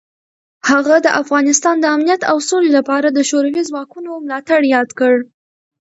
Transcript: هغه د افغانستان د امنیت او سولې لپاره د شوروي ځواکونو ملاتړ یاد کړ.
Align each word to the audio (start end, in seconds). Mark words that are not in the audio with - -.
هغه 0.69 0.95
د 1.05 1.07
افغانستان 1.21 1.75
د 1.79 1.85
امنیت 1.95 2.21
او 2.31 2.37
سولې 2.49 2.69
لپاره 2.77 3.07
د 3.11 3.19
شوروي 3.29 3.61
ځواکونو 3.69 4.09
ملاتړ 4.25 4.61
یاد 4.75 4.89
کړ. 4.99 5.13